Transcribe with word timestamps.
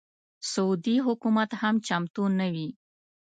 سعودي 0.51 0.95
حکومت 1.07 1.49
هم 1.61 1.75
چمتو 1.87 2.23
نه 2.39 2.47
وي. 2.53 2.67